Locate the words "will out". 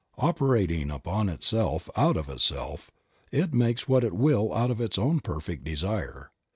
4.15-4.71